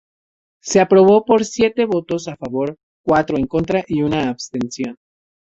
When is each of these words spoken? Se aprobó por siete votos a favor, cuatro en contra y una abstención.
Se 0.63 0.79
aprobó 0.79 1.25
por 1.25 1.45
siete 1.45 1.85
votos 1.85 2.27
a 2.27 2.35
favor, 2.35 2.75
cuatro 3.03 3.37
en 3.37 3.45
contra 3.45 3.83
y 3.87 4.01
una 4.01 4.29
abstención. 4.29 4.97